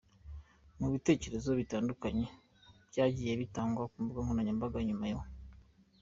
Mu 0.79 0.87
bitekerezo 0.93 1.49
bitandukanye 1.59 2.25
byagiye 2.89 3.31
bitangwa 3.41 3.83
ku 3.91 3.97
mbuga 4.03 4.19
nkoranyambaga 4.23 4.77
nyuma 4.87 5.05
yo. 5.11 5.19